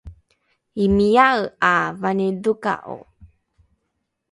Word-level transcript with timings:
imia’e 0.85 1.43
’a 1.71 1.75
vanidhoka’o? 2.01 2.97